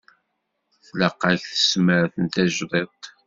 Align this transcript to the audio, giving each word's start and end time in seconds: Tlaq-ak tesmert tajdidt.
Tlaq-ak 0.85 1.41
tesmert 1.51 2.13
tajdidt. 2.33 3.03